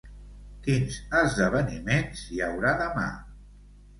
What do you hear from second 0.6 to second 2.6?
Quins esdeveniments hi